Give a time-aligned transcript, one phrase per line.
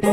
[0.00, 0.10] Willst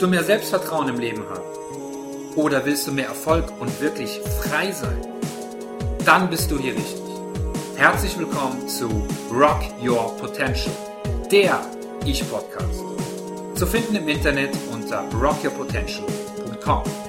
[0.00, 1.44] du mehr Selbstvertrauen im Leben haben?
[2.36, 5.06] Oder willst du mehr Erfolg und wirklich frei sein?
[6.06, 7.02] Dann bist du hier richtig.
[7.76, 8.88] Herzlich willkommen zu
[9.30, 10.74] Rock Your Potential,
[11.30, 11.60] der
[12.06, 12.82] Ich-Podcast.
[13.56, 17.07] Zu finden im Internet unter rockyourpotential.com.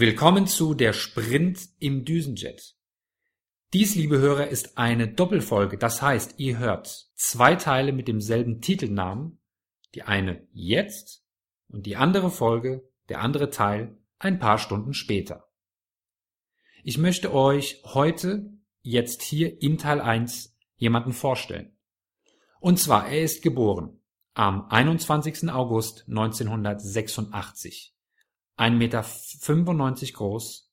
[0.00, 2.74] Willkommen zu der Sprint im Düsenjet.
[3.74, 5.76] Dies, liebe Hörer, ist eine Doppelfolge.
[5.76, 9.42] Das heißt, ihr hört zwei Teile mit demselben Titelnamen.
[9.94, 11.22] Die eine jetzt
[11.68, 15.50] und die andere Folge, der andere Teil, ein paar Stunden später.
[16.82, 21.76] Ich möchte euch heute, jetzt hier in Teil 1, jemanden vorstellen.
[22.58, 24.00] Und zwar, er ist geboren
[24.32, 25.50] am 21.
[25.50, 27.94] August 1986.
[28.60, 30.70] 1,95 Meter groß,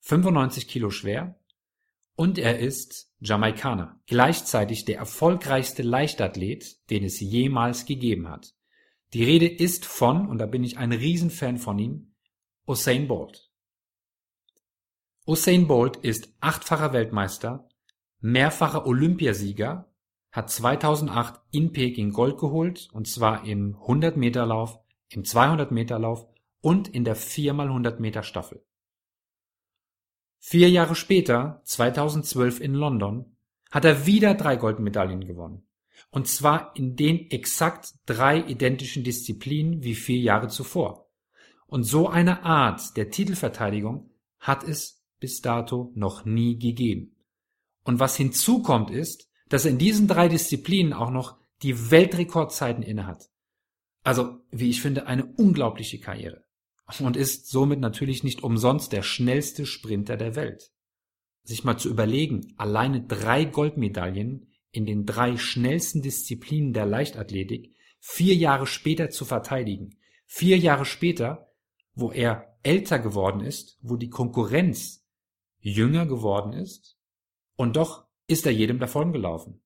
[0.00, 1.40] 95 Kilo schwer
[2.14, 8.54] und er ist Jamaikaner, gleichzeitig der erfolgreichste Leichtathlet, den es jemals gegeben hat.
[9.14, 12.12] Die Rede ist von, und da bin ich ein Riesenfan von ihm,
[12.66, 13.50] Usain Bolt.
[15.26, 17.68] Usain Bolt ist achtfacher Weltmeister,
[18.20, 19.90] mehrfacher Olympiasieger,
[20.30, 25.98] hat 2008 in Peking Gold geholt, und zwar im 100 Meter Lauf, im 200 Meter
[25.98, 26.29] Lauf
[26.60, 28.64] und in der 4x100 Meter Staffel.
[30.38, 33.36] Vier Jahre später, 2012 in London,
[33.70, 35.66] hat er wieder drei Goldmedaillen gewonnen.
[36.10, 41.10] Und zwar in den exakt drei identischen Disziplinen wie vier Jahre zuvor.
[41.66, 47.14] Und so eine Art der Titelverteidigung hat es bis dato noch nie gegeben.
[47.84, 53.28] Und was hinzukommt ist, dass er in diesen drei Disziplinen auch noch die Weltrekordzeiten innehat.
[54.02, 56.44] Also, wie ich finde, eine unglaubliche Karriere
[56.98, 60.72] und ist somit natürlich nicht umsonst der schnellste Sprinter der Welt.
[61.42, 68.34] Sich mal zu überlegen, alleine drei Goldmedaillen in den drei schnellsten Disziplinen der Leichtathletik vier
[68.34, 69.96] Jahre später zu verteidigen.
[70.26, 71.52] Vier Jahre später,
[71.94, 75.06] wo er älter geworden ist, wo die Konkurrenz
[75.60, 76.96] jünger geworden ist,
[77.56, 79.60] und doch ist er jedem davongelaufen.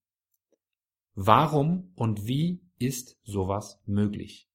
[1.14, 4.48] Warum und wie ist sowas möglich?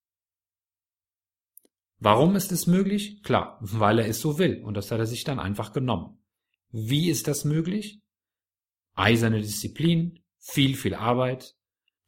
[2.00, 3.24] Warum ist es möglich?
[3.24, 6.18] Klar, weil er es so will und das hat er sich dann einfach genommen.
[6.72, 8.02] Wie ist das möglich?
[8.96, 11.56] Eiserne Disziplin, viel, viel Arbeit,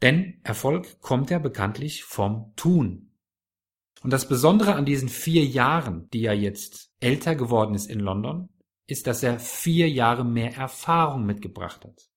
[0.01, 3.11] denn Erfolg kommt ja bekanntlich vom Tun.
[4.01, 8.49] Und das Besondere an diesen vier Jahren, die er jetzt älter geworden ist in London,
[8.87, 12.09] ist, dass er vier Jahre mehr Erfahrung mitgebracht hat.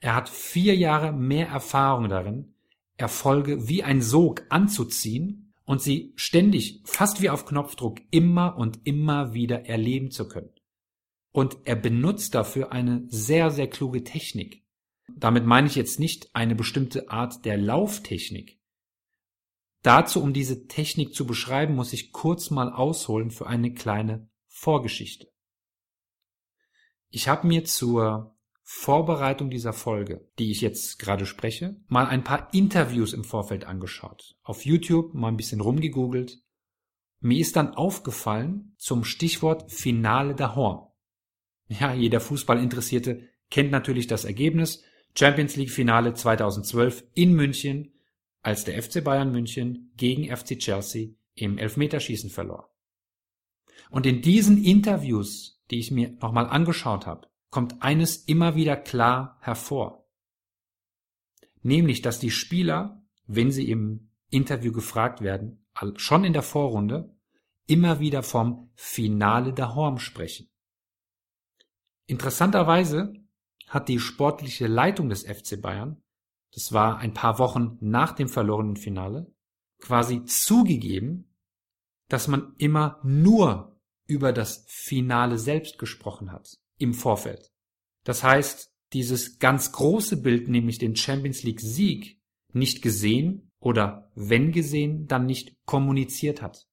[0.00, 2.54] Er hat vier Jahre mehr Erfahrung darin,
[2.96, 9.34] Erfolge wie ein Sog anzuziehen und sie ständig, fast wie auf Knopfdruck, immer und immer
[9.34, 10.50] wieder erleben zu können.
[11.30, 14.64] Und er benutzt dafür eine sehr, sehr kluge Technik.
[15.14, 18.58] Damit meine ich jetzt nicht eine bestimmte Art der Lauftechnik.
[19.82, 25.28] Dazu, um diese Technik zu beschreiben, muss ich kurz mal ausholen für eine kleine Vorgeschichte.
[27.10, 28.36] Ich habe mir zur
[28.72, 34.36] Vorbereitung dieser Folge, die ich jetzt gerade spreche, mal ein paar Interviews im Vorfeld angeschaut.
[34.44, 36.38] Auf YouTube mal ein bisschen rumgegoogelt.
[37.18, 40.86] Mir ist dann aufgefallen zum Stichwort Finale der Horn.
[41.68, 44.84] Ja, jeder Fußballinteressierte kennt natürlich das Ergebnis.
[45.18, 47.92] Champions League Finale 2012 in München,
[48.40, 52.72] als der FC Bayern München gegen FC Chelsea im Elfmeterschießen verlor.
[53.90, 59.38] Und in diesen Interviews, die ich mir nochmal angeschaut habe, kommt eines immer wieder klar
[59.40, 60.08] hervor.
[61.62, 65.66] Nämlich, dass die Spieler, wenn sie im Interview gefragt werden,
[65.96, 67.14] schon in der Vorrunde
[67.66, 70.48] immer wieder vom Finale der Horm sprechen.
[72.06, 73.12] Interessanterweise
[73.68, 76.02] hat die sportliche Leitung des FC Bayern,
[76.52, 79.32] das war ein paar Wochen nach dem verlorenen Finale,
[79.78, 81.32] quasi zugegeben,
[82.08, 87.49] dass man immer nur über das Finale selbst gesprochen hat im Vorfeld.
[88.04, 92.20] Das heißt, dieses ganz große Bild, nämlich den Champions League Sieg,
[92.52, 96.66] nicht gesehen oder wenn gesehen, dann nicht kommuniziert hat.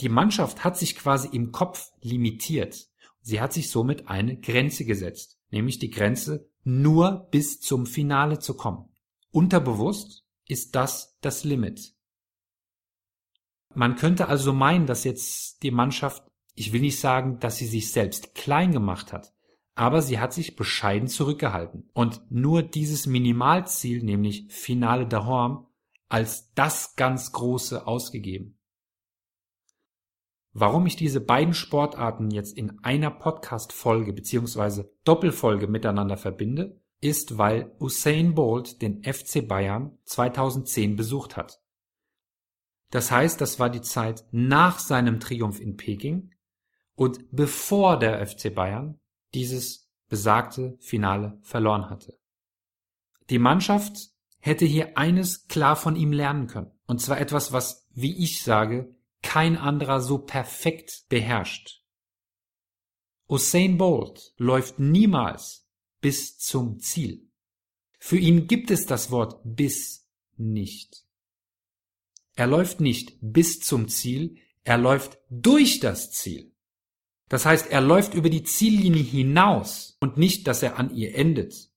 [0.00, 2.88] Die Mannschaft hat sich quasi im Kopf limitiert.
[3.20, 8.54] Sie hat sich somit eine Grenze gesetzt, nämlich die Grenze, nur bis zum Finale zu
[8.54, 8.88] kommen.
[9.30, 11.94] Unterbewusst ist das das Limit.
[13.74, 16.24] Man könnte also meinen, dass jetzt die Mannschaft
[16.54, 19.33] ich will nicht sagen, dass sie sich selbst klein gemacht hat,
[19.74, 25.66] aber sie hat sich bescheiden zurückgehalten und nur dieses Minimalziel, nämlich Finale d'Ahorm,
[26.08, 28.58] als das ganz große ausgegeben.
[30.52, 37.74] Warum ich diese beiden Sportarten jetzt in einer Podcast-Folge beziehungsweise Doppelfolge miteinander verbinde, ist, weil
[37.80, 41.60] Usain Bolt den FC Bayern 2010 besucht hat.
[42.90, 46.30] Das heißt, das war die Zeit nach seinem Triumph in Peking
[46.94, 49.00] und bevor der FC Bayern
[49.34, 52.18] dieses besagte Finale verloren hatte.
[53.30, 56.70] Die Mannschaft hätte hier eines klar von ihm lernen können.
[56.86, 61.82] Und zwar etwas, was, wie ich sage, kein anderer so perfekt beherrscht.
[63.26, 65.66] Usain Bolt läuft niemals
[66.02, 67.30] bis zum Ziel.
[67.98, 71.06] Für ihn gibt es das Wort bis nicht.
[72.36, 76.53] Er läuft nicht bis zum Ziel, er läuft durch das Ziel.
[77.28, 81.70] Das heißt, er läuft über die Ziellinie hinaus und nicht, dass er an ihr endet.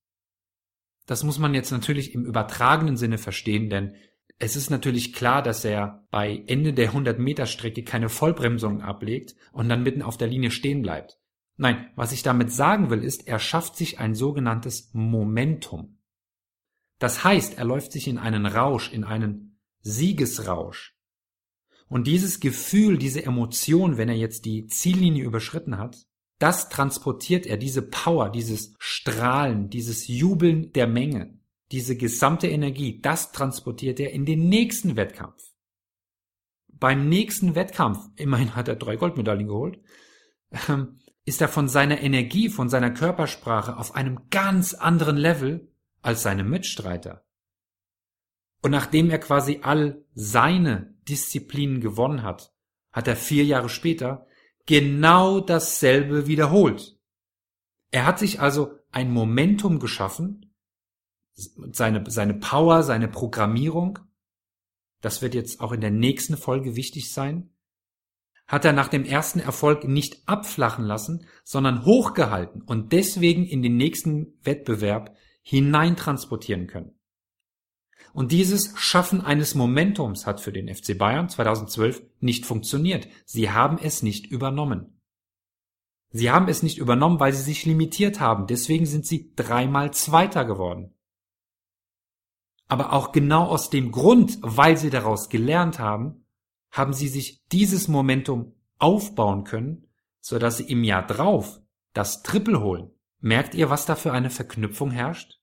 [1.06, 3.96] Das muss man jetzt natürlich im übertragenen Sinne verstehen, denn
[4.40, 9.36] es ist natürlich klar, dass er bei Ende der 100 Meter Strecke keine Vollbremsung ablegt
[9.52, 11.18] und dann mitten auf der Linie stehen bleibt.
[11.56, 15.98] Nein, was ich damit sagen will, ist, er schafft sich ein sogenanntes Momentum.
[17.00, 20.97] Das heißt, er läuft sich in einen Rausch, in einen Siegesrausch.
[21.90, 26.06] Und dieses Gefühl, diese Emotion, wenn er jetzt die Ziellinie überschritten hat,
[26.40, 31.40] das transportiert er, diese Power, dieses Strahlen, dieses Jubeln der Menge,
[31.72, 35.42] diese gesamte Energie, das transportiert er in den nächsten Wettkampf.
[36.68, 39.80] Beim nächsten Wettkampf, immerhin hat er drei Goldmedaillen geholt,
[40.68, 46.22] ähm, ist er von seiner Energie, von seiner Körpersprache auf einem ganz anderen Level als
[46.22, 47.27] seine Mitstreiter.
[48.68, 52.54] Und nachdem er quasi all seine Disziplinen gewonnen hat,
[52.92, 54.28] hat er vier Jahre später
[54.66, 57.00] genau dasselbe wiederholt.
[57.92, 60.54] Er hat sich also ein Momentum geschaffen,
[61.34, 64.00] seine, seine Power, seine Programmierung,
[65.00, 67.52] das wird jetzt auch in der nächsten Folge wichtig sein,
[68.48, 73.78] hat er nach dem ersten Erfolg nicht abflachen lassen, sondern hochgehalten und deswegen in den
[73.78, 76.97] nächsten Wettbewerb hineintransportieren können.
[78.18, 83.08] Und dieses Schaffen eines Momentums hat für den FC Bayern 2012 nicht funktioniert.
[83.26, 85.00] Sie haben es nicht übernommen.
[86.10, 88.48] Sie haben es nicht übernommen, weil sie sich limitiert haben.
[88.48, 90.96] Deswegen sind sie dreimal Zweiter geworden.
[92.68, 96.26] Aber auch genau aus dem Grund, weil sie daraus gelernt haben,
[96.72, 99.86] haben sie sich dieses Momentum aufbauen können,
[100.22, 101.62] so dass sie im Jahr drauf
[101.94, 102.90] das Triple holen.
[103.20, 105.40] Merkt ihr, was da für eine Verknüpfung herrscht?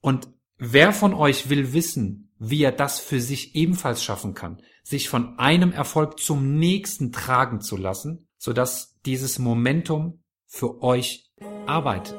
[0.00, 0.28] Und
[0.64, 5.38] wer von euch will wissen, wie er das für sich ebenfalls schaffen kann, sich von
[5.38, 11.32] einem Erfolg zum nächsten tragen zu lassen, so dass dieses Momentum für euch
[11.66, 12.18] arbeitet?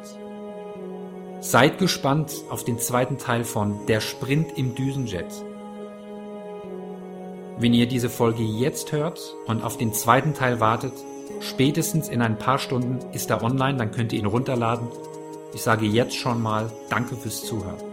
[1.40, 5.31] Seid gespannt auf den zweiten Teil von Der Sprint im Düsenjet.
[7.57, 10.94] Wenn ihr diese Folge jetzt hört und auf den zweiten Teil wartet,
[11.39, 14.89] spätestens in ein paar Stunden ist er online, dann könnt ihr ihn runterladen.
[15.54, 17.93] Ich sage jetzt schon mal Danke fürs Zuhören.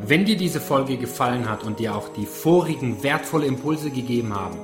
[0.00, 4.58] Wenn dir diese Folge gefallen hat und dir auch die vorigen wertvolle Impulse gegeben haben,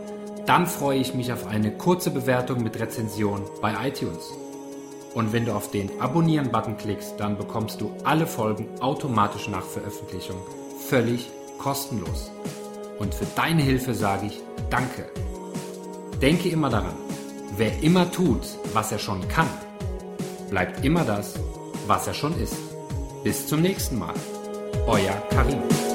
[0.47, 4.33] dann freue ich mich auf eine kurze Bewertung mit Rezension bei iTunes.
[5.15, 10.37] Und wenn du auf den Abonnieren-Button klickst, dann bekommst du alle Folgen automatisch nach Veröffentlichung
[10.89, 12.31] völlig kostenlos.
[12.99, 14.41] Und für deine Hilfe sage ich
[14.71, 15.07] Danke.
[16.21, 16.95] Denke immer daran,
[17.57, 19.49] wer immer tut, was er schon kann,
[20.51, 21.35] bleibt immer das,
[21.87, 22.57] was er schon ist.
[23.25, 24.15] Bis zum nächsten Mal.
[24.87, 25.94] 爆芽儿开